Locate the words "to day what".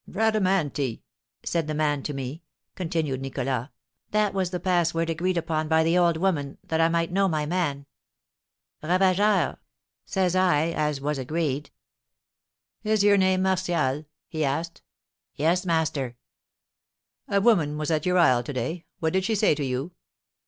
18.41-19.13